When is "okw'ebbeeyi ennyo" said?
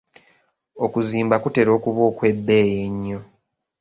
2.09-3.19